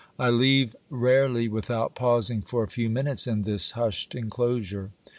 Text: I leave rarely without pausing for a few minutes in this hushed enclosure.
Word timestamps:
I 0.17 0.31
leave 0.31 0.75
rarely 0.89 1.47
without 1.47 1.93
pausing 1.93 2.41
for 2.41 2.63
a 2.63 2.67
few 2.67 2.89
minutes 2.89 3.27
in 3.27 3.43
this 3.43 3.73
hushed 3.73 4.15
enclosure. 4.15 4.89